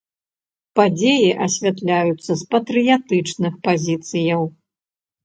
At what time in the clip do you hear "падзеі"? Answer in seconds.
0.77-1.27